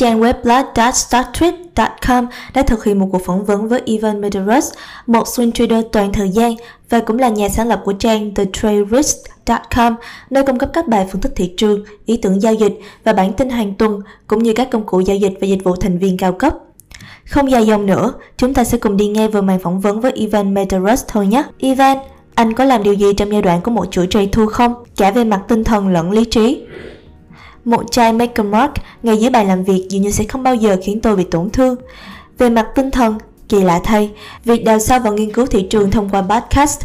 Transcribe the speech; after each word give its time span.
Trang 0.00 0.20
web 0.20 0.34
blog.startweet.com 0.42 2.26
đã 2.54 2.62
thực 2.62 2.84
hiện 2.84 2.98
một 2.98 3.08
cuộc 3.12 3.22
phỏng 3.24 3.44
vấn 3.44 3.68
với 3.68 3.82
Ivan 3.84 4.20
Medeiros, 4.20 4.72
một 5.06 5.26
swing 5.26 5.52
trader 5.52 5.84
toàn 5.92 6.12
thời 6.12 6.28
gian 6.28 6.54
và 6.90 7.00
cũng 7.00 7.18
là 7.18 7.28
nhà 7.28 7.48
sáng 7.48 7.68
lập 7.68 7.82
của 7.84 7.92
trang 7.92 8.34
thetraderist.com, 8.34 9.96
nơi 10.30 10.42
cung 10.46 10.58
cấp 10.58 10.70
các 10.72 10.88
bài 10.88 11.06
phân 11.10 11.20
tích 11.20 11.32
thị 11.36 11.52
trường, 11.56 11.84
ý 12.06 12.16
tưởng 12.16 12.42
giao 12.42 12.54
dịch 12.54 12.80
và 13.04 13.12
bản 13.12 13.32
tin 13.32 13.50
hàng 13.50 13.74
tuần, 13.74 14.00
cũng 14.26 14.42
như 14.42 14.52
các 14.52 14.70
công 14.70 14.86
cụ 14.86 15.00
giao 15.00 15.16
dịch 15.16 15.32
và 15.40 15.46
dịch 15.46 15.64
vụ 15.64 15.76
thành 15.76 15.98
viên 15.98 16.16
cao 16.16 16.32
cấp. 16.32 16.54
Không 17.24 17.50
dài 17.50 17.66
dòng 17.66 17.86
nữa, 17.86 18.12
chúng 18.36 18.54
ta 18.54 18.64
sẽ 18.64 18.78
cùng 18.78 18.96
đi 18.96 19.08
nghe 19.08 19.28
vào 19.28 19.42
màn 19.42 19.58
phỏng 19.58 19.80
vấn 19.80 20.00
với 20.00 20.12
Ivan 20.12 20.54
Medeiros 20.54 21.04
thôi 21.08 21.26
nhé. 21.26 21.44
Ivan, 21.58 21.98
anh 22.34 22.52
có 22.52 22.64
làm 22.64 22.82
điều 22.82 22.94
gì 22.94 23.12
trong 23.16 23.32
giai 23.32 23.42
đoạn 23.42 23.60
của 23.60 23.70
một 23.70 23.86
chuỗi 23.90 24.06
trade 24.10 24.26
thua 24.26 24.46
không? 24.46 24.74
Cả 24.96 25.10
về 25.10 25.24
mặt 25.24 25.40
tinh 25.48 25.64
thần 25.64 25.88
lẫn 25.88 26.10
lý 26.10 26.24
trí. 26.24 26.62
Một 27.64 27.92
chai 27.92 28.12
Make 28.12 28.42
Mark 28.42 28.72
ngay 29.02 29.16
dưới 29.16 29.30
bàn 29.30 29.48
làm 29.48 29.64
việc 29.64 29.86
dường 29.90 30.02
như 30.02 30.10
sẽ 30.10 30.24
không 30.24 30.42
bao 30.42 30.54
giờ 30.54 30.76
khiến 30.82 31.00
tôi 31.00 31.16
bị 31.16 31.24
tổn 31.24 31.50
thương. 31.50 31.76
Về 32.38 32.50
mặt 32.50 32.66
tinh 32.74 32.90
thần, 32.90 33.18
kỳ 33.48 33.60
lạ 33.60 33.80
thay, 33.84 34.10
việc 34.44 34.64
đào 34.64 34.78
sâu 34.78 34.98
vào 34.98 35.12
nghiên 35.12 35.32
cứu 35.32 35.46
thị 35.46 35.62
trường 35.62 35.90
thông 35.90 36.08
qua 36.08 36.22
podcast, 36.22 36.80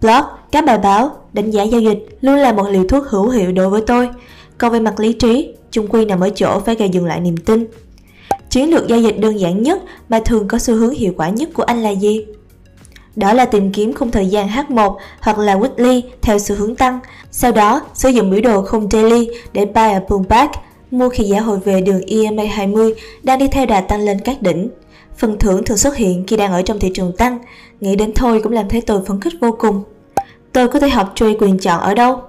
blog, 0.00 0.24
các 0.52 0.64
bài 0.64 0.78
báo, 0.78 1.10
đánh 1.32 1.50
giá 1.50 1.62
giao 1.62 1.80
dịch 1.80 2.18
luôn 2.20 2.36
là 2.36 2.52
một 2.52 2.68
liều 2.70 2.84
thuốc 2.88 3.06
hữu 3.06 3.28
hiệu 3.28 3.52
đối 3.52 3.68
với 3.68 3.80
tôi. 3.86 4.08
Còn 4.58 4.72
về 4.72 4.80
mặt 4.80 5.00
lý 5.00 5.12
trí, 5.12 5.54
chung 5.70 5.88
quy 5.88 6.04
nằm 6.04 6.20
ở 6.20 6.30
chỗ 6.34 6.60
phải 6.60 6.74
gây 6.74 6.88
dừng 6.88 7.06
lại 7.06 7.20
niềm 7.20 7.36
tin. 7.36 7.66
Chiến 8.50 8.70
lược 8.70 8.88
giao 8.88 9.00
dịch 9.00 9.18
đơn 9.18 9.40
giản 9.40 9.62
nhất 9.62 9.82
mà 10.08 10.20
thường 10.24 10.48
có 10.48 10.58
xu 10.58 10.74
hướng 10.74 10.94
hiệu 10.94 11.12
quả 11.16 11.28
nhất 11.28 11.48
của 11.54 11.62
anh 11.62 11.82
là 11.82 11.90
gì? 11.90 12.24
Đó 13.16 13.32
là 13.32 13.44
tìm 13.44 13.72
kiếm 13.72 13.92
khung 13.92 14.10
thời 14.10 14.26
gian 14.26 14.48
H1 14.48 14.96
hoặc 15.20 15.38
là 15.38 15.56
weekly 15.56 16.02
theo 16.22 16.38
xu 16.38 16.54
hướng 16.54 16.76
tăng, 16.76 16.98
sau 17.30 17.52
đó 17.52 17.80
sử 17.94 18.08
dụng 18.08 18.30
biểu 18.30 18.40
đồ 18.40 18.62
khung 18.62 18.90
daily 18.90 19.28
để 19.52 19.64
buy 19.64 19.92
a 19.92 20.00
pullback, 20.08 20.52
mua 20.90 21.08
khi 21.08 21.24
giá 21.24 21.40
hồi 21.40 21.58
về 21.58 21.80
đường 21.80 22.00
EMA 22.06 22.42
20 22.50 22.94
đang 23.22 23.38
đi 23.38 23.48
theo 23.48 23.66
đà 23.66 23.80
tăng 23.80 24.00
lên 24.00 24.18
các 24.24 24.42
đỉnh. 24.42 24.68
Phần 25.16 25.38
thưởng 25.38 25.64
thường 25.64 25.76
xuất 25.76 25.96
hiện 25.96 26.24
khi 26.26 26.36
đang 26.36 26.52
ở 26.52 26.62
trong 26.62 26.78
thị 26.78 26.90
trường 26.94 27.16
tăng, 27.16 27.38
nghĩ 27.80 27.96
đến 27.96 28.12
thôi 28.14 28.40
cũng 28.42 28.52
làm 28.52 28.68
thấy 28.68 28.80
tôi 28.80 29.00
phấn 29.06 29.20
khích 29.20 29.34
vô 29.40 29.56
cùng. 29.58 29.82
Tôi 30.52 30.68
có 30.68 30.80
thể 30.80 30.88
học 30.88 31.12
trade 31.14 31.34
quyền 31.38 31.58
chọn 31.58 31.80
ở 31.80 31.94
đâu? 31.94 32.20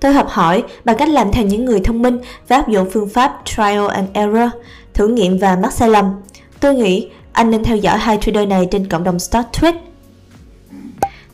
Tôi 0.00 0.12
học 0.12 0.28
hỏi 0.28 0.62
bằng 0.84 0.96
cách 0.96 1.08
làm 1.08 1.32
theo 1.32 1.44
những 1.44 1.64
người 1.64 1.80
thông 1.80 2.02
minh 2.02 2.18
và 2.48 2.56
áp 2.56 2.68
dụng 2.68 2.90
phương 2.92 3.08
pháp 3.08 3.40
trial 3.44 3.86
and 3.88 4.08
error, 4.12 4.50
thử 4.94 5.08
nghiệm 5.08 5.38
và 5.38 5.56
mắc 5.62 5.72
sai 5.72 5.88
lầm. 5.88 6.06
Tôi 6.60 6.74
nghĩ 6.74 7.08
anh 7.32 7.50
nên 7.50 7.64
theo 7.64 7.76
dõi 7.76 7.98
hai 7.98 8.18
trader 8.20 8.48
này 8.48 8.68
trên 8.70 8.88
cộng 8.88 9.04
đồng 9.04 9.18
Start 9.18 9.46
Trade 9.52 9.78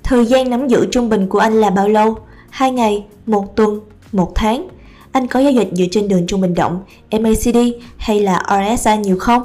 Thời 0.09 0.27
gian 0.27 0.51
nắm 0.51 0.69
giữ 0.69 0.87
trung 0.91 1.09
bình 1.09 1.27
của 1.27 1.39
anh 1.39 1.61
là 1.61 1.71
bao 1.71 1.89
lâu? 1.89 2.17
2 2.51 2.71
ngày, 2.71 3.05
một 3.27 3.57
tuần, 3.57 3.81
một 4.13 4.33
tháng? 4.35 4.69
Anh 5.13 5.27
có 5.27 5.41
giao 5.41 5.53
dịch 5.53 5.69
dựa 5.73 5.85
trên 5.91 6.09
đường 6.09 6.27
trung 6.27 6.41
bình 6.41 6.55
động, 6.55 6.81
MACD 7.11 7.57
hay 7.97 8.21
là 8.21 8.43
RSI 8.49 8.97
nhiều 8.97 9.19
không? 9.19 9.43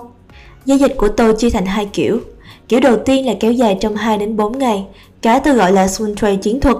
Giao 0.65 0.77
dịch 0.77 0.93
của 0.97 1.07
tôi 1.07 1.35
chia 1.37 1.49
thành 1.49 1.65
hai 1.65 1.89
kiểu. 1.93 2.19
Kiểu 2.67 2.79
đầu 2.79 2.97
tiên 2.97 3.25
là 3.25 3.33
kéo 3.39 3.51
dài 3.51 3.77
trong 3.81 3.95
2 3.95 4.17
đến 4.17 4.37
4 4.37 4.57
ngày, 4.57 4.85
cái 5.21 5.39
tôi 5.39 5.53
gọi 5.53 5.71
là 5.71 5.85
swing 5.85 6.15
trade 6.15 6.35
chiến 6.35 6.59
thuật. 6.59 6.77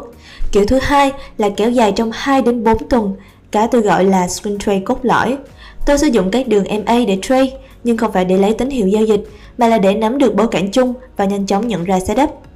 Kiểu 0.52 0.66
thứ 0.66 0.80
hai 0.82 1.12
là 1.38 1.50
kéo 1.50 1.70
dài 1.70 1.92
trong 1.92 2.12
2 2.14 2.42
đến 2.42 2.64
4 2.64 2.78
tuần, 2.90 3.14
cái 3.52 3.68
tôi 3.72 3.82
gọi 3.82 4.06
là 4.06 4.28
swing 4.28 4.58
trade 4.58 4.80
cốt 4.80 5.00
lõi. 5.02 5.38
Tôi 5.86 5.98
sử 5.98 6.08
dụng 6.08 6.32
các 6.32 6.48
đường 6.48 6.64
MA 6.86 7.00
để 7.08 7.18
trade, 7.22 7.52
nhưng 7.84 7.98
không 7.98 8.12
phải 8.12 8.26
để 8.26 8.38
lấy 8.38 8.54
tín 8.54 8.70
hiệu 8.70 8.88
giao 8.88 9.04
dịch, 9.04 9.24
mà 9.58 9.68
là 9.68 9.78
để 9.78 9.94
nắm 9.94 10.18
được 10.18 10.36
bối 10.36 10.48
cảnh 10.48 10.72
chung 10.72 10.94
và 11.18 11.26
nhanh 11.26 11.46
chóng 11.46 11.68
nhận 11.68 11.84
ra 11.84 12.00
setup. 12.00 12.53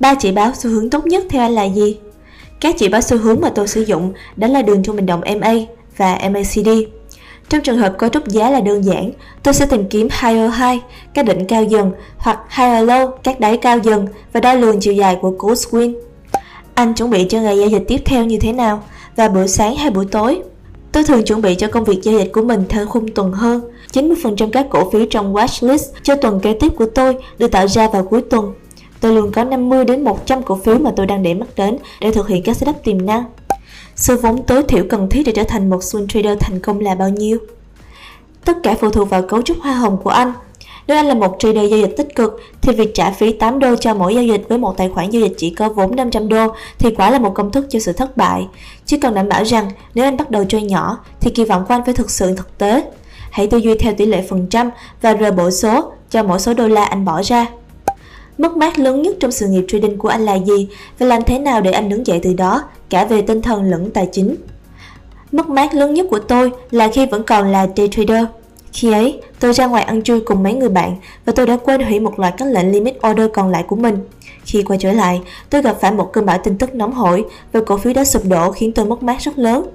Ba 0.00 0.14
chỉ 0.14 0.32
báo 0.32 0.52
xu 0.54 0.70
hướng 0.70 0.90
tốt 0.90 1.06
nhất 1.06 1.24
theo 1.30 1.42
anh 1.42 1.52
là 1.52 1.64
gì? 1.64 1.98
Các 2.60 2.74
chỉ 2.78 2.88
báo 2.88 3.00
xu 3.00 3.18
hướng 3.18 3.40
mà 3.40 3.50
tôi 3.50 3.68
sử 3.68 3.82
dụng 3.82 4.12
đó 4.36 4.48
là 4.48 4.62
đường 4.62 4.82
trung 4.82 4.96
bình 4.96 5.06
động 5.06 5.20
MA 5.40 5.54
và 5.96 6.18
MACD. 6.32 6.68
Trong 7.48 7.60
trường 7.60 7.78
hợp 7.78 7.94
cấu 7.98 8.10
trúc 8.10 8.28
giá 8.28 8.50
là 8.50 8.60
đơn 8.60 8.84
giản, 8.84 9.10
tôi 9.42 9.54
sẽ 9.54 9.66
tìm 9.66 9.88
kiếm 9.88 10.08
higher 10.22 10.52
high, 10.52 10.82
các 11.14 11.24
đỉnh 11.24 11.46
cao 11.46 11.64
dần, 11.64 11.92
hoặc 12.16 12.38
higher 12.56 12.88
low, 12.88 13.10
các 13.10 13.40
đáy 13.40 13.56
cao 13.56 13.78
dần 13.78 14.06
và 14.32 14.40
đo 14.40 14.54
lường 14.54 14.80
chiều 14.80 14.94
dài 14.94 15.16
của 15.20 15.30
cú 15.38 15.52
swing. 15.52 15.94
Anh 16.74 16.94
chuẩn 16.94 17.10
bị 17.10 17.26
cho 17.28 17.40
ngày 17.40 17.58
giao 17.58 17.68
dịch 17.68 17.84
tiếp 17.88 18.00
theo 18.04 18.24
như 18.24 18.38
thế 18.38 18.52
nào 18.52 18.82
và 19.16 19.28
buổi 19.28 19.48
sáng 19.48 19.76
hay 19.76 19.90
buổi 19.90 20.06
tối? 20.06 20.42
Tôi 20.92 21.04
thường 21.04 21.24
chuẩn 21.24 21.42
bị 21.42 21.54
cho 21.54 21.68
công 21.68 21.84
việc 21.84 22.02
giao 22.02 22.18
dịch 22.18 22.32
của 22.32 22.42
mình 22.42 22.64
theo 22.68 22.86
khung 22.86 23.14
tuần 23.14 23.32
hơn. 23.32 23.60
90% 23.92 24.50
các 24.50 24.66
cổ 24.70 24.90
phiếu 24.90 25.06
trong 25.10 25.34
watchlist 25.34 25.92
cho 26.02 26.16
tuần 26.16 26.40
kế 26.40 26.52
tiếp 26.52 26.72
của 26.76 26.86
tôi 26.86 27.16
được 27.38 27.48
tạo 27.48 27.68
ra 27.68 27.88
vào 27.88 28.04
cuối 28.04 28.22
tuần 28.30 28.52
Tôi 29.00 29.14
luôn 29.14 29.32
có 29.32 29.44
50 29.44 29.84
đến 29.84 30.04
100 30.04 30.42
cổ 30.42 30.58
phiếu 30.64 30.78
mà 30.78 30.90
tôi 30.96 31.06
đang 31.06 31.22
để 31.22 31.34
mắt 31.34 31.48
đến 31.56 31.78
để 32.00 32.10
thực 32.10 32.28
hiện 32.28 32.42
các 32.42 32.56
setup 32.56 32.84
tiềm 32.84 33.06
năng. 33.06 33.24
Số 33.96 34.16
vốn 34.16 34.42
tối 34.42 34.62
thiểu 34.62 34.84
cần 34.90 35.08
thiết 35.10 35.22
để 35.26 35.32
trở 35.32 35.42
thành 35.42 35.70
một 35.70 35.78
swing 35.78 36.06
trader 36.06 36.38
thành 36.40 36.60
công 36.60 36.80
là 36.80 36.94
bao 36.94 37.08
nhiêu? 37.08 37.38
Tất 38.44 38.56
cả 38.62 38.74
phụ 38.80 38.90
thuộc 38.90 39.10
vào 39.10 39.22
cấu 39.22 39.42
trúc 39.42 39.56
hoa 39.60 39.72
hồng 39.72 39.96
của 40.04 40.10
anh. 40.10 40.32
Nếu 40.86 40.96
anh 40.96 41.06
là 41.06 41.14
một 41.14 41.36
trader 41.38 41.70
giao 41.70 41.80
dịch 41.80 41.94
tích 41.96 42.14
cực, 42.14 42.40
thì 42.62 42.72
việc 42.72 42.94
trả 42.94 43.10
phí 43.10 43.32
8 43.32 43.58
đô 43.58 43.76
cho 43.76 43.94
mỗi 43.94 44.14
giao 44.14 44.24
dịch 44.24 44.42
với 44.48 44.58
một 44.58 44.76
tài 44.76 44.88
khoản 44.88 45.10
giao 45.10 45.22
dịch 45.22 45.34
chỉ 45.36 45.50
có 45.50 45.68
vốn 45.68 45.96
500 45.96 46.28
đô 46.28 46.46
thì 46.78 46.90
quả 46.90 47.10
là 47.10 47.18
một 47.18 47.34
công 47.34 47.52
thức 47.52 47.66
cho 47.70 47.78
sự 47.78 47.92
thất 47.92 48.16
bại. 48.16 48.46
Chỉ 48.84 48.98
cần 48.98 49.14
đảm 49.14 49.28
bảo 49.28 49.44
rằng 49.44 49.70
nếu 49.94 50.04
anh 50.04 50.16
bắt 50.16 50.30
đầu 50.30 50.44
chơi 50.48 50.62
nhỏ, 50.62 50.98
thì 51.20 51.30
kỳ 51.30 51.44
vọng 51.44 51.64
của 51.68 51.74
anh 51.74 51.84
phải 51.84 51.94
thực 51.94 52.10
sự 52.10 52.36
thực 52.36 52.58
tế. 52.58 52.82
Hãy 53.30 53.46
tư 53.46 53.58
duy 53.58 53.78
theo 53.78 53.94
tỷ 53.94 54.06
lệ 54.06 54.24
phần 54.28 54.46
trăm 54.50 54.70
và 55.02 55.12
rời 55.12 55.32
bổ 55.32 55.50
số 55.50 55.92
cho 56.10 56.22
mỗi 56.22 56.40
số 56.40 56.54
đô 56.54 56.68
la 56.68 56.84
anh 56.84 57.04
bỏ 57.04 57.22
ra. 57.22 57.46
Mất 58.38 58.56
mát 58.56 58.78
lớn 58.78 59.02
nhất 59.02 59.16
trong 59.20 59.32
sự 59.32 59.48
nghiệp 59.48 59.64
trading 59.68 59.98
của 59.98 60.08
anh 60.08 60.24
là 60.24 60.34
gì 60.34 60.68
và 60.98 61.06
làm 61.06 61.22
thế 61.22 61.38
nào 61.38 61.60
để 61.60 61.70
anh 61.70 61.88
đứng 61.88 62.06
dậy 62.06 62.20
từ 62.22 62.32
đó, 62.32 62.62
cả 62.90 63.04
về 63.04 63.22
tinh 63.22 63.42
thần 63.42 63.70
lẫn 63.70 63.90
tài 63.90 64.08
chính? 64.12 64.36
Mất 65.32 65.48
mát 65.48 65.74
lớn 65.74 65.94
nhất 65.94 66.06
của 66.10 66.18
tôi 66.18 66.50
là 66.70 66.88
khi 66.88 67.06
vẫn 67.06 67.22
còn 67.22 67.52
là 67.52 67.68
day 67.76 67.88
trader. 67.88 68.24
Khi 68.72 68.92
ấy, 68.92 69.20
tôi 69.40 69.52
ra 69.52 69.66
ngoài 69.66 69.82
ăn 69.82 70.02
trưa 70.02 70.20
cùng 70.20 70.42
mấy 70.42 70.54
người 70.54 70.68
bạn 70.68 70.96
và 71.24 71.32
tôi 71.32 71.46
đã 71.46 71.56
quên 71.56 71.82
hủy 71.82 72.00
một 72.00 72.18
loạt 72.18 72.34
các 72.38 72.48
lệnh 72.48 72.72
limit 72.72 72.96
order 73.10 73.26
còn 73.34 73.50
lại 73.50 73.62
của 73.62 73.76
mình. 73.76 73.98
Khi 74.44 74.62
quay 74.62 74.78
trở 74.78 74.92
lại, 74.92 75.20
tôi 75.50 75.62
gặp 75.62 75.76
phải 75.80 75.92
một 75.92 76.12
cơn 76.12 76.26
bão 76.26 76.38
tin 76.38 76.58
tức 76.58 76.74
nóng 76.74 76.92
hổi 76.92 77.24
và 77.52 77.60
cổ 77.66 77.76
phiếu 77.76 77.92
đã 77.92 78.04
sụp 78.04 78.22
đổ 78.24 78.52
khiến 78.52 78.72
tôi 78.72 78.86
mất 78.86 79.02
mát 79.02 79.20
rất 79.20 79.38
lớn. 79.38 79.66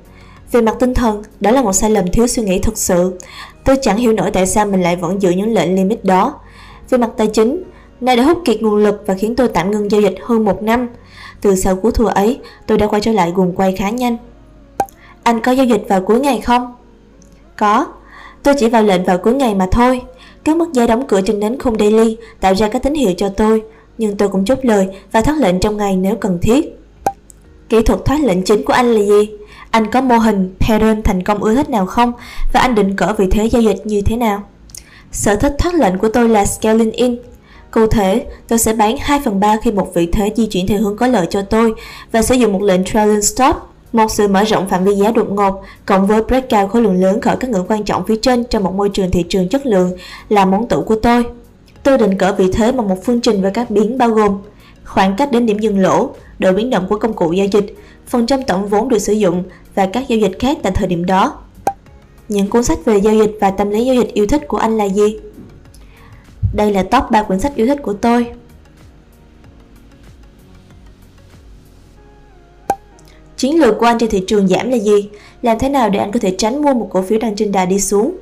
Về 0.52 0.62
mặt 0.62 0.76
tinh 0.80 0.94
thần, 0.94 1.24
đó 1.40 1.52
là 1.52 1.62
một 1.62 1.74
sai 1.74 1.90
lầm 1.90 2.12
thiếu 2.12 2.28
suy 2.28 2.44
nghĩ 2.44 2.60
thực 2.60 2.78
sự. 2.78 3.20
Tôi 3.66 3.76
chẳng 3.82 3.98
hiểu 3.98 4.14
nổi 4.14 4.32
tại 4.32 4.48
sao 4.48 4.66
mình 4.66 4.82
lại 4.82 4.96
vẫn 4.96 5.22
giữ 5.22 5.30
những 5.30 5.54
lệnh 5.54 5.76
limit 5.76 6.06
đó. 6.06 6.40
Về 6.90 6.98
mặt 6.98 7.10
tài 7.18 7.28
chính, 7.28 7.64
này 8.02 8.16
đã 8.16 8.24
hút 8.24 8.42
kiệt 8.46 8.62
nguồn 8.62 8.76
lực 8.76 9.04
và 9.06 9.14
khiến 9.14 9.36
tôi 9.36 9.48
tạm 9.48 9.72
ngưng 9.72 9.92
giao 9.92 10.02
dịch 10.02 10.16
hơn 10.24 10.46
một 10.46 10.64
năm. 10.64 10.88
Từ 11.42 11.56
sau 11.56 11.76
cú 11.76 11.92
thua 11.92 12.08
ấy, 12.08 12.40
tôi 12.68 12.78
đã 12.78 12.88
quay 12.88 13.02
trở 13.02 13.12
lại 13.12 13.32
guồng 13.36 13.56
quay 13.56 13.76
khá 13.76 13.90
nhanh. 13.90 14.18
Anh 15.24 15.42
có 15.42 15.52
giao 15.52 15.66
dịch 15.66 15.84
vào 15.88 16.02
cuối 16.02 16.20
ngày 16.20 16.42
không? 16.42 16.76
Có, 17.58 17.88
tôi 18.44 18.56
chỉ 18.60 18.70
vào 18.70 18.84
lệnh 18.84 19.04
vào 19.04 19.18
cuối 19.18 19.34
ngày 19.34 19.56
mà 19.56 19.68
thôi. 19.72 20.02
Các 20.44 20.58
mức 20.58 20.74
giá 20.74 20.88
đóng 20.88 21.08
cửa 21.08 21.22
trên 21.22 21.40
nến 21.40 21.60
khung 21.60 21.80
daily 21.80 22.18
tạo 22.40 22.56
ra 22.56 22.70
các 22.70 22.84
tín 22.84 22.94
hiệu 22.94 23.14
cho 23.18 23.30
tôi, 23.30 23.62
nhưng 23.98 24.18
tôi 24.18 24.30
cũng 24.30 24.46
chốt 24.46 24.60
lời 24.62 24.88
và 25.12 25.22
thoát 25.22 25.38
lệnh 25.38 25.60
trong 25.60 25.78
ngày 25.78 25.96
nếu 25.96 26.16
cần 26.16 26.40
thiết. 26.42 26.78
Kỹ 27.70 27.82
thuật 27.82 28.06
thoát 28.06 28.24
lệnh 28.24 28.44
chính 28.44 28.64
của 28.64 28.74
anh 28.74 28.94
là 28.94 29.02
gì? 29.02 29.30
Anh 29.72 29.92
có 29.92 30.02
mô 30.02 30.18
hình 30.18 30.56
pattern 30.60 31.02
thành 31.02 31.24
công 31.24 31.44
ưa 31.44 31.56
thích 31.56 31.70
nào 31.70 31.86
không? 31.86 32.14
Và 32.54 32.60
anh 32.60 32.76
định 32.76 32.96
cỡ 32.96 33.14
vị 33.18 33.28
thế 33.32 33.46
giao 33.46 33.62
dịch 33.62 33.82
như 33.86 34.02
thế 34.02 34.16
nào? 34.16 34.44
Sở 35.12 35.36
thích 35.36 35.56
thoát 35.60 35.76
lệnh 35.76 35.98
của 35.98 36.10
tôi 36.10 36.30
là 36.30 36.46
scaling 36.46 36.92
in, 36.92 37.18
Cụ 37.72 37.88
thể, 37.88 38.26
tôi 38.48 38.59
sẽ 38.59 38.74
bán 38.74 38.98
2 38.98 39.20
phần 39.26 39.40
3 39.40 39.58
khi 39.64 39.72
một 39.72 39.94
vị 39.94 40.09
thế 40.12 40.32
di 40.36 40.46
chuyển 40.46 40.68
theo 40.68 40.80
hướng 40.80 40.98
có 40.98 41.08
lợi 41.08 41.28
cho 41.30 41.42
tôi 41.42 41.74
và 42.12 42.22
sử 42.22 42.36
dụng 42.36 42.54
một 42.54 42.62
lệnh 42.62 42.84
trailing 42.84 43.22
stop, 43.22 43.56
một 43.94 44.12
sự 44.12 44.28
mở 44.28 44.44
rộng 44.44 44.70
phạm 44.70 44.84
vi 44.84 44.94
giá 44.94 45.12
đột 45.12 45.32
ngột 45.32 45.62
cộng 45.86 46.08
với 46.08 46.24
breakout 46.24 46.72
khối 46.72 46.82
lượng 46.82 47.02
lớn 47.02 47.22
khỏi 47.22 47.38
các 47.40 47.50
ngưỡng 47.50 47.66
quan 47.68 47.84
trọng 47.84 48.06
phía 48.06 48.16
trên 48.16 48.44
trong 48.44 48.64
một 48.64 48.74
môi 48.76 48.90
trường 48.90 49.12
thị 49.12 49.26
trường 49.30 49.50
chất 49.50 49.66
lượng 49.66 49.92
là 50.30 50.46
món 50.46 50.68
tủ 50.68 50.82
của 50.82 50.96
tôi. 50.96 51.26
Tôi 51.84 51.98
định 51.98 52.18
cỡ 52.18 52.34
vị 52.38 52.46
thế 52.54 52.72
bằng 52.72 52.88
một 52.88 53.06
phương 53.06 53.22
trình 53.22 53.42
với 53.42 53.52
các 53.52 53.72
biến 53.72 53.98
bao 53.98 54.09
gồm 54.09 54.38
khoảng 54.86 55.16
cách 55.18 55.32
đến 55.32 55.46
điểm 55.46 55.59
dừng 55.59 55.80
lỗ, 55.80 56.09
độ 56.40 56.52
biến 56.52 56.70
động 56.70 56.86
của 56.90 56.98
công 56.98 57.14
cụ 57.14 57.32
giao 57.32 57.48
dịch, 57.52 57.76
phần 58.08 58.26
trăm 58.26 58.44
tổng 58.44 58.68
vốn 58.68 58.90
được 58.90 59.00
sử 59.00 59.14
dụng 59.14 59.44
và 59.76 59.86
các 59.86 60.08
giao 60.08 60.20
dịch 60.20 60.40
khác 60.40 60.58
tại 60.64 60.72
thời 60.76 60.88
điểm 60.88 61.06
đó. 61.06 61.34
Những 62.30 62.48
cuốn 62.48 62.64
sách 62.64 62.86
về 62.86 62.98
giao 62.98 63.16
dịch 63.16 63.38
và 63.42 63.52
tâm 63.52 63.70
lý 63.70 63.86
giao 63.86 63.96
dịch 63.96 64.14
yêu 64.14 64.28
thích 64.28 64.48
của 64.48 64.58
anh 64.58 64.78
là 64.78 64.86
gì? 64.86 65.20
Đây 66.53 66.74
là 66.74 66.84
top 66.84 67.03
3 67.12 67.24
quyển 67.24 67.40
sách 67.40 67.56
yêu 67.56 67.68
thích 67.68 67.80
của 67.84 67.94
tôi. 67.94 68.32
Chiến 73.38 73.59
lược 73.59 73.78
của 73.80 73.86
anh 73.86 73.98
trên 74.00 74.09
thị 74.09 74.24
trường 74.28 74.48
giảm 74.48 74.70
là 74.70 74.78
gì? 74.78 75.09
Làm 75.42 75.59
thế 75.59 75.70
nào 75.70 75.90
để 75.90 76.00
anh 76.00 76.12
có 76.12 76.20
thể 76.20 76.36
tránh 76.38 76.62
mua 76.62 76.74
một 76.74 76.88
cổ 76.92 77.02
phiếu 77.02 77.20
đang 77.20 77.36
trên 77.36 77.52
đà 77.52 77.66
đi 77.66 77.80
xuống? 77.80 78.18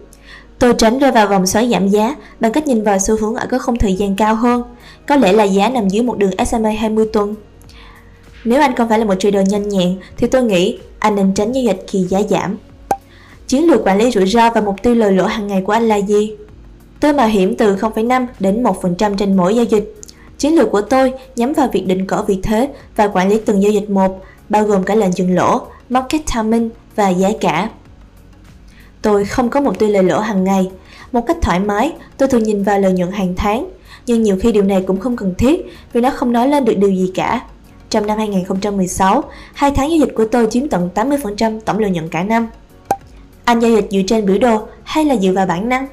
Tôi 0.60 0.74
tránh 0.78 1.00
rơi 1.00 1.12
vào 1.12 1.28
vòng 1.28 1.46
xoáy 1.46 1.70
giảm 1.70 1.88
giá 1.88 2.16
bằng 2.40 2.52
cách 2.52 2.68
nhìn 2.68 2.84
vào 2.84 3.00
xu 3.00 3.18
hướng 3.18 3.36
ở 3.36 3.48
các 3.50 3.62
khung 3.62 3.78
thời 3.78 3.96
gian 3.96 4.16
cao 4.16 4.36
hơn, 4.36 4.64
có 5.08 5.16
lẽ 5.16 5.34
là 5.34 5.44
giá 5.44 5.70
nằm 5.70 5.90
dưới 5.90 6.04
một 6.04 6.18
đường 6.18 6.32
SMA 6.46 6.70
20 6.70 7.06
tuần. 7.14 7.36
Nếu 8.44 8.62
anh 8.62 8.76
không 8.76 8.90
phải 8.90 9.00
là 9.00 9.06
một 9.06 9.16
trader 9.20 9.50
nhanh 9.50 9.70
nhẹn 9.70 9.98
thì 10.18 10.28
tôi 10.28 10.44
nghĩ 10.44 10.80
anh 11.00 11.16
nên 11.16 11.34
tránh 11.34 11.52
giao 11.52 11.64
dịch 11.64 11.86
khi 11.88 12.00
giá 12.00 12.20
giảm. 12.30 12.58
Chiến 13.48 13.68
lược 13.68 13.84
quản 13.86 13.98
lý 13.98 14.12
rủi 14.12 14.26
ro 14.26 14.50
và 14.50 14.62
mục 14.62 14.76
tiêu 14.84 14.96
lời 14.96 15.12
lỗ 15.12 15.26
hàng 15.26 15.48
ngày 15.48 15.62
của 15.62 15.72
anh 15.72 15.88
là 15.88 15.96
gì? 15.96 16.36
Tôi 17.00 17.14
mạo 17.14 17.28
hiểm 17.28 17.56
từ 17.58 17.76
0,5 17.76 18.26
đến 18.40 18.64
1% 18.64 19.16
trên 19.16 19.38
mỗi 19.38 19.56
giao 19.56 19.66
dịch. 19.66 19.96
Chiến 20.38 20.56
lược 20.56 20.72
của 20.72 20.82
tôi 20.82 21.14
nhắm 21.36 21.54
vào 21.54 21.68
việc 21.74 21.88
định 21.88 22.08
cỡ 22.08 22.22
vị 22.28 22.40
thế 22.44 22.70
và 22.96 23.08
quản 23.08 23.30
lý 23.30 23.40
từng 23.46 23.64
giao 23.64 23.72
dịch 23.72 23.90
một, 23.90 24.22
bao 24.50 24.64
gồm 24.64 24.84
cả 24.84 24.96
lệnh 24.96 25.12
dừng 25.12 25.36
lỗ, 25.36 25.62
market 25.90 26.22
timing 26.36 26.70
và 26.96 27.10
giá 27.10 27.30
cả. 27.42 27.70
Tôi 29.02 29.26
không 29.26 29.50
có 29.50 29.62
một 29.62 29.80
tỷ 29.80 29.88
lời 29.88 30.04
lỗ 30.04 30.20
hàng 30.20 30.44
ngày. 30.44 30.72
Một 31.12 31.22
cách 31.28 31.38
thoải 31.42 31.60
mái, 31.60 31.92
tôi 32.18 32.30
thường 32.30 32.44
nhìn 32.44 32.64
vào 32.64 32.80
lợi 32.80 32.94
nhuận 32.94 33.12
hàng 33.12 33.34
tháng, 33.38 33.70
nhưng 34.06 34.24
nhiều 34.24 34.38
khi 34.42 34.52
điều 34.52 34.64
này 34.64 34.84
cũng 34.88 35.00
không 35.00 35.16
cần 35.16 35.34
thiết 35.38 35.66
vì 35.94 36.02
nó 36.02 36.10
không 36.10 36.32
nói 36.32 36.48
lên 36.48 36.66
được 36.66 36.78
điều 36.78 36.92
gì 36.92 37.12
cả. 37.16 37.42
Trong 37.90 38.08
năm 38.08 38.18
2016, 38.18 39.24
hai 39.54 39.72
tháng 39.72 39.90
giao 39.90 40.00
dịch 40.00 40.16
của 40.16 40.26
tôi 40.26 40.48
chiếm 40.52 40.68
tận 40.68 40.90
80% 40.96 41.60
tổng 41.60 41.80
lợi 41.80 41.92
nhuận 41.92 42.10
cả 42.10 42.24
năm. 42.24 42.48
Anh 43.46 43.60
giao 43.60 43.72
dịch 43.72 43.88
dựa 43.92 44.02
trên 44.08 44.26
biểu 44.26 44.38
đồ 44.38 44.62
hay 44.84 45.06
là 45.06 45.16
dựa 45.16 45.32
vào 45.32 45.46
bản 45.46 45.70
năng? 45.70 45.88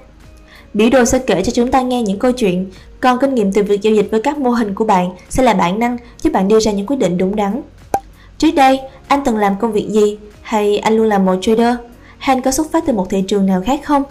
Biểu 0.74 0.90
đồ 0.90 1.04
sẽ 1.04 1.18
kể 1.18 1.42
cho 1.42 1.52
chúng 1.54 1.70
ta 1.70 1.80
nghe 1.80 2.02
những 2.02 2.18
câu 2.18 2.32
chuyện, 2.32 2.70
còn 3.00 3.18
kinh 3.20 3.34
nghiệm 3.34 3.52
từ 3.52 3.62
việc 3.62 3.82
giao 3.82 3.94
dịch 3.94 4.08
với 4.10 4.22
các 4.22 4.38
mô 4.38 4.50
hình 4.50 4.74
của 4.74 4.84
bạn 4.84 5.10
sẽ 5.28 5.42
là 5.42 5.54
bản 5.54 5.78
năng 5.78 5.96
giúp 6.22 6.32
bạn 6.32 6.48
đưa 6.48 6.60
ra 6.60 6.72
những 6.72 6.86
quyết 6.86 6.96
định 6.96 7.18
đúng 7.18 7.36
đắn. 7.36 7.62
Trước 8.38 8.50
đây, 8.50 8.80
anh 9.08 9.20
từng 9.24 9.36
làm 9.36 9.56
công 9.60 9.72
việc 9.72 9.88
gì 9.88 10.18
hay 10.42 10.78
anh 10.78 10.96
luôn 10.96 11.06
là 11.06 11.18
một 11.18 11.34
trader? 11.40 11.74
Hay 12.18 12.36
anh 12.36 12.42
có 12.42 12.50
xuất 12.50 12.72
phát 12.72 12.84
từ 12.86 12.92
một 12.92 13.10
thị 13.10 13.24
trường 13.28 13.46
nào 13.46 13.62
khác 13.66 13.80
không? 13.84 14.02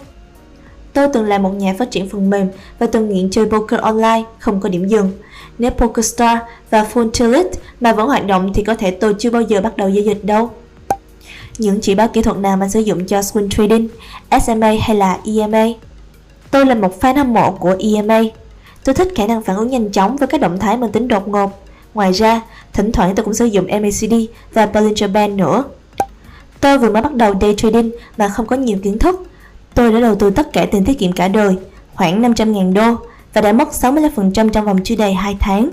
Tôi 0.92 1.08
từng 1.12 1.24
là 1.24 1.38
một 1.38 1.50
nhà 1.50 1.74
phát 1.78 1.90
triển 1.90 2.08
phần 2.08 2.30
mềm 2.30 2.48
và 2.78 2.86
từng 2.86 3.08
nghiện 3.08 3.30
chơi 3.30 3.46
poker 3.46 3.80
online 3.80 4.22
không 4.38 4.60
có 4.60 4.68
điểm 4.68 4.88
dừng. 4.88 5.12
Nếu 5.58 5.70
PokerStar 5.70 6.38
và 6.70 6.86
Full 6.92 7.10
Tilt 7.10 7.46
mà 7.80 7.92
vẫn 7.92 8.06
hoạt 8.06 8.26
động 8.26 8.52
thì 8.54 8.64
có 8.64 8.74
thể 8.74 8.90
tôi 8.90 9.14
chưa 9.18 9.30
bao 9.30 9.42
giờ 9.42 9.60
bắt 9.60 9.76
đầu 9.76 9.88
giao 9.88 10.04
dịch 10.04 10.24
đâu. 10.24 10.50
Những 11.58 11.80
chỉ 11.80 11.94
báo 11.94 12.08
kỹ 12.08 12.22
thuật 12.22 12.36
nào 12.36 12.56
mà 12.56 12.68
sử 12.68 12.80
dụng 12.80 13.06
cho 13.06 13.20
swing 13.20 13.48
trading, 13.48 13.88
SMA 14.46 14.72
hay 14.80 14.96
là 14.96 15.18
EMA? 15.24 15.66
Tôi 16.50 16.66
là 16.66 16.74
một 16.74 17.00
fan 17.00 17.16
hâm 17.16 17.34
mộ 17.34 17.52
của 17.52 17.76
EMA. 17.78 18.20
Tôi 18.84 18.94
thích 18.94 19.08
khả 19.16 19.26
năng 19.26 19.42
phản 19.42 19.56
ứng 19.56 19.70
nhanh 19.70 19.92
chóng 19.92 20.16
với 20.16 20.28
các 20.28 20.40
động 20.40 20.58
thái 20.58 20.76
mang 20.76 20.92
tính 20.92 21.08
đột 21.08 21.28
ngột. 21.28 21.62
Ngoài 21.94 22.12
ra, 22.12 22.40
thỉnh 22.72 22.92
thoảng 22.92 23.14
tôi 23.14 23.24
cũng 23.24 23.34
sử 23.34 23.44
dụng 23.44 23.66
MACD 23.66 24.14
và 24.52 24.66
Bollinger 24.66 25.10
Band 25.10 25.34
nữa. 25.34 25.64
Tôi 26.60 26.78
vừa 26.78 26.90
mới 26.90 27.02
bắt 27.02 27.14
đầu 27.14 27.34
day 27.40 27.54
trading 27.56 27.90
mà 28.16 28.28
không 28.28 28.46
có 28.46 28.56
nhiều 28.56 28.78
kiến 28.82 28.98
thức. 28.98 29.22
Tôi 29.74 29.92
đã 29.92 30.00
đầu 30.00 30.14
tư 30.14 30.30
tất 30.30 30.52
cả 30.52 30.66
tiền 30.70 30.84
tiết 30.84 30.98
kiệm 30.98 31.12
cả 31.12 31.28
đời, 31.28 31.56
khoảng 31.94 32.22
500.000 32.22 32.72
đô 32.72 32.96
và 33.32 33.40
đã 33.40 33.52
mất 33.52 33.68
65% 33.72 34.48
trong 34.48 34.64
vòng 34.64 34.78
chưa 34.84 34.96
đầy 34.96 35.14
2 35.14 35.36
tháng. 35.40 35.70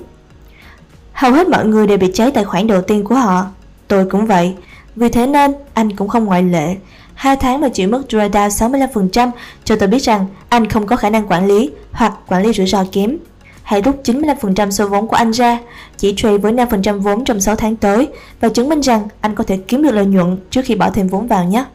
Hầu 1.14 1.32
hết 1.32 1.48
mọi 1.48 1.66
người 1.66 1.88
đều 1.88 1.98
bị 1.98 2.12
cháy 2.14 2.32
tài 2.32 2.44
khoản 2.44 2.68
đầu 2.68 2.82
tiên 2.82 3.04
của 3.04 3.16
họ. 3.16 3.46
Tôi 3.88 4.06
cũng 4.10 4.26
vậy. 4.26 4.54
Vì 4.96 5.10
thế 5.10 5.28
nên, 5.28 5.54
anh 5.74 5.96
cũng 5.96 6.08
không 6.08 6.26
ngoại 6.26 6.44
lệ. 6.44 6.76
Hai 7.14 7.36
tháng 7.36 7.62
mà 7.62 7.70
chịu 7.70 7.90
mất 7.90 8.02
drawdown 8.10 8.50
65% 8.50 9.32
cho 9.64 9.76
tôi 9.76 9.88
biết 9.88 10.04
rằng 10.04 10.26
anh 10.50 10.70
không 10.70 10.88
có 10.88 10.96
khả 10.96 11.10
năng 11.10 11.28
quản 11.28 11.48
lý 11.48 11.70
hoặc 11.92 12.14
quản 12.28 12.44
lý 12.44 12.54
rủi 12.54 12.68
ro 12.68 12.86
kém. 12.92 13.18
Hãy 13.64 13.82
rút 13.82 14.02
95% 14.04 14.72
số 14.72 14.88
vốn 14.88 15.08
của 15.08 15.16
anh 15.16 15.32
ra, 15.32 15.60
chỉ 15.98 16.14
trade 16.18 16.38
với 16.38 16.54
5% 16.54 17.00
vốn 17.00 17.24
trong 17.24 17.40
6 17.40 17.56
tháng 17.56 17.76
tới 17.76 18.08
và 18.42 18.50
chứng 18.50 18.70
minh 18.70 18.80
rằng 18.80 19.08
anh 19.22 19.36
có 19.36 19.44
thể 19.44 19.58
kiếm 19.58 19.84
được 19.84 19.92
lợi 19.92 20.06
nhuận 20.06 20.38
trước 20.50 20.62
khi 20.66 20.76
bỏ 20.76 20.90
thêm 20.90 21.08
vốn 21.08 21.28
vào 21.28 21.46
nhé. 21.46 21.66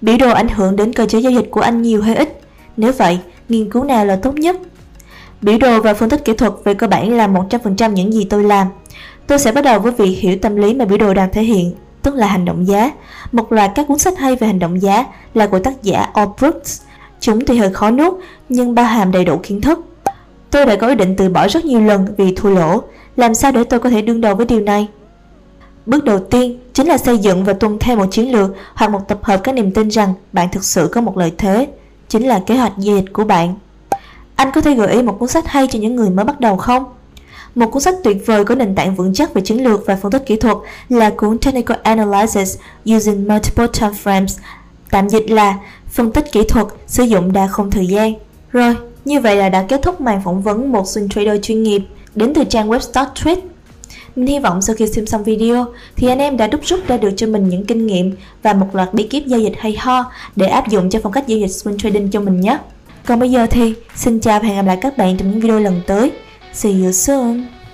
Biểu 0.00 0.16
đồ 0.16 0.30
ảnh 0.30 0.48
hưởng 0.48 0.76
đến 0.76 0.92
cơ 0.92 1.06
chế 1.06 1.18
giao 1.18 1.32
dịch 1.32 1.50
của 1.50 1.60
anh 1.60 1.82
nhiều 1.82 2.02
hay 2.02 2.16
ít? 2.16 2.40
Nếu 2.76 2.92
vậy, 2.92 3.18
nghiên 3.48 3.70
cứu 3.70 3.84
nào 3.84 4.06
là 4.06 4.16
tốt 4.16 4.34
nhất? 4.34 4.56
Biểu 5.42 5.58
đồ 5.58 5.80
và 5.80 5.94
phân 5.94 6.10
tích 6.10 6.24
kỹ 6.24 6.32
thuật 6.32 6.52
về 6.64 6.74
cơ 6.74 6.86
bản 6.86 7.16
là 7.16 7.28
100% 7.28 7.92
những 7.92 8.12
gì 8.12 8.24
tôi 8.24 8.44
làm. 8.44 8.66
Tôi 9.26 9.38
sẽ 9.38 9.52
bắt 9.52 9.64
đầu 9.64 9.78
với 9.78 9.92
việc 9.92 10.18
hiểu 10.18 10.36
tâm 10.42 10.56
lý 10.56 10.74
mà 10.74 10.84
biểu 10.84 10.98
đồ 10.98 11.14
đang 11.14 11.32
thể 11.32 11.42
hiện, 11.42 11.74
tức 12.06 12.14
là 12.14 12.26
hành 12.26 12.44
động 12.44 12.66
giá. 12.66 12.90
Một 13.32 13.52
loạt 13.52 13.70
các 13.74 13.88
cuốn 13.88 13.98
sách 13.98 14.18
hay 14.18 14.36
về 14.36 14.46
hành 14.46 14.58
động 14.58 14.82
giá 14.82 15.04
là 15.34 15.46
của 15.46 15.58
tác 15.58 15.82
giả 15.82 16.02
Allbrooks. 16.14 16.80
Chúng 17.20 17.46
tuy 17.46 17.58
hơi 17.58 17.72
khó 17.72 17.90
nuốt, 17.90 18.14
nhưng 18.48 18.74
bao 18.74 18.84
hàm 18.84 19.12
đầy 19.12 19.24
đủ 19.24 19.40
kiến 19.42 19.60
thức. 19.60 19.80
Tôi 20.50 20.66
đã 20.66 20.76
có 20.76 20.88
ý 20.88 20.94
định 20.94 21.14
từ 21.16 21.28
bỏ 21.28 21.48
rất 21.48 21.64
nhiều 21.64 21.80
lần 21.80 22.06
vì 22.16 22.34
thua 22.36 22.50
lỗ. 22.50 22.82
Làm 23.16 23.34
sao 23.34 23.52
để 23.52 23.64
tôi 23.64 23.80
có 23.80 23.90
thể 23.90 24.02
đương 24.02 24.20
đầu 24.20 24.34
với 24.34 24.46
điều 24.46 24.60
này? 24.60 24.88
Bước 25.86 26.04
đầu 26.04 26.18
tiên 26.18 26.58
chính 26.72 26.86
là 26.86 26.98
xây 26.98 27.18
dựng 27.18 27.44
và 27.44 27.52
tuân 27.52 27.78
theo 27.78 27.96
một 27.96 28.06
chiến 28.10 28.32
lược 28.32 28.50
hoặc 28.74 28.90
một 28.90 29.08
tập 29.08 29.18
hợp 29.22 29.40
các 29.44 29.54
niềm 29.54 29.72
tin 29.72 29.88
rằng 29.88 30.14
bạn 30.32 30.48
thực 30.52 30.64
sự 30.64 30.88
có 30.92 31.00
một 31.00 31.16
lợi 31.16 31.32
thế, 31.38 31.68
chính 32.08 32.26
là 32.26 32.42
kế 32.46 32.56
hoạch 32.56 32.72
giao 32.78 32.96
dịch 32.96 33.12
của 33.12 33.24
bạn. 33.24 33.54
Anh 34.36 34.50
có 34.54 34.60
thể 34.60 34.74
gợi 34.74 34.92
ý 34.92 35.02
một 35.02 35.16
cuốn 35.18 35.28
sách 35.28 35.48
hay 35.48 35.68
cho 35.70 35.78
những 35.78 35.96
người 35.96 36.10
mới 36.10 36.24
bắt 36.24 36.40
đầu 36.40 36.56
không? 36.56 36.84
Một 37.56 37.66
cuốn 37.70 37.82
sách 37.82 37.94
tuyệt 38.04 38.16
vời 38.26 38.44
có 38.44 38.54
nền 38.54 38.74
tảng 38.74 38.94
vững 38.94 39.14
chắc 39.14 39.34
về 39.34 39.42
chiến 39.42 39.64
lược 39.64 39.86
và 39.86 39.96
phân 39.96 40.12
tích 40.12 40.26
kỹ 40.26 40.36
thuật 40.36 40.56
là 40.88 41.10
cuốn 41.10 41.38
Technical 41.38 41.76
Analysis 41.82 42.58
Using 42.96 43.28
Multiple 43.28 43.66
Time 43.80 43.92
Frames, 44.04 44.38
tạm 44.90 45.08
dịch 45.08 45.30
là 45.30 45.58
phân 45.88 46.12
tích 46.12 46.32
kỹ 46.32 46.42
thuật 46.48 46.66
sử 46.86 47.02
dụng 47.02 47.32
đa 47.32 47.46
không 47.46 47.70
thời 47.70 47.86
gian. 47.86 48.14
Rồi, 48.52 48.76
như 49.04 49.20
vậy 49.20 49.36
là 49.36 49.48
đã 49.48 49.62
kết 49.68 49.80
thúc 49.82 50.00
màn 50.00 50.20
phỏng 50.24 50.42
vấn 50.42 50.72
một 50.72 50.84
swing 50.84 51.08
trader 51.08 51.40
chuyên 51.42 51.62
nghiệp 51.62 51.82
đến 52.14 52.34
từ 52.34 52.44
trang 52.44 52.68
web 52.68 52.78
Start 52.78 53.08
Trade. 53.14 53.40
Mình 54.16 54.26
hy 54.26 54.38
vọng 54.38 54.62
sau 54.62 54.76
khi 54.76 54.86
xem 54.86 55.06
xong 55.06 55.24
video 55.24 55.66
thì 55.96 56.08
anh 56.08 56.18
em 56.18 56.36
đã 56.36 56.46
đúc 56.46 56.60
rút 56.64 56.88
ra 56.88 56.96
được 56.96 57.10
cho 57.16 57.26
mình 57.26 57.48
những 57.48 57.66
kinh 57.66 57.86
nghiệm 57.86 58.16
và 58.42 58.52
một 58.52 58.66
loạt 58.72 58.94
bí 58.94 59.02
kíp 59.02 59.26
giao 59.26 59.40
dịch 59.40 59.54
hay 59.58 59.76
ho 59.78 60.12
để 60.36 60.46
áp 60.46 60.68
dụng 60.68 60.90
cho 60.90 61.00
phong 61.02 61.12
cách 61.12 61.26
giao 61.26 61.38
dịch 61.38 61.46
swing 61.46 61.78
trading 61.78 62.10
cho 62.10 62.20
mình 62.20 62.40
nhé. 62.40 62.58
Còn 63.06 63.20
bây 63.20 63.30
giờ 63.30 63.46
thì 63.50 63.74
xin 63.94 64.20
chào 64.20 64.40
và 64.40 64.48
hẹn 64.48 64.56
gặp 64.56 64.66
lại 64.66 64.78
các 64.80 64.98
bạn 64.98 65.16
trong 65.16 65.30
những 65.30 65.40
video 65.40 65.60
lần 65.60 65.80
tới. 65.86 66.12
See 66.56 66.70
you 66.70 66.90
soon! 66.90 67.55